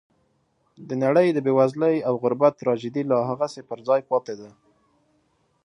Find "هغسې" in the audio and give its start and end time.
3.29-3.61